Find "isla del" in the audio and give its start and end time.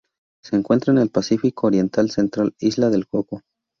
2.59-3.07